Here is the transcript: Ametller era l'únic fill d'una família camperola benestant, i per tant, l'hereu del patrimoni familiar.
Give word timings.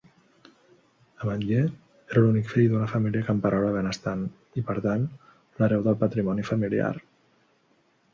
Ametller 1.25 1.65
era 1.65 2.23
l'únic 2.23 2.47
fill 2.53 2.69
d'una 2.71 2.87
família 2.93 3.27
camperola 3.27 3.73
benestant, 3.75 4.23
i 4.61 4.63
per 4.71 4.77
tant, 4.87 5.05
l'hereu 5.61 5.85
del 5.89 5.99
patrimoni 6.05 6.47
familiar. 6.49 6.91